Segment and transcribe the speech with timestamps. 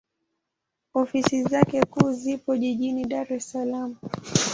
[0.93, 3.95] Ofisi zake kuu zipo Jijini Dar es Salaam.